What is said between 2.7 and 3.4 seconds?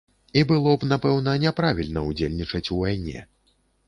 у вайне.